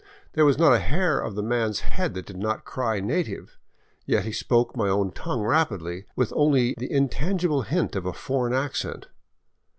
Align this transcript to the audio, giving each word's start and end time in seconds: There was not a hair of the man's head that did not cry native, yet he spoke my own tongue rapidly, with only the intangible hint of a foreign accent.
There 0.33 0.45
was 0.45 0.57
not 0.57 0.73
a 0.73 0.79
hair 0.79 1.19
of 1.19 1.35
the 1.35 1.43
man's 1.43 1.81
head 1.81 2.15
that 2.15 2.25
did 2.25 2.37
not 2.39 2.65
cry 2.65 2.99
native, 2.99 3.59
yet 4.07 4.25
he 4.25 4.31
spoke 4.31 4.75
my 4.75 4.89
own 4.89 5.11
tongue 5.11 5.43
rapidly, 5.43 6.07
with 6.15 6.33
only 6.35 6.73
the 6.75 6.91
intangible 6.91 7.61
hint 7.61 7.95
of 7.95 8.07
a 8.07 8.13
foreign 8.13 8.53
accent. 8.55 9.09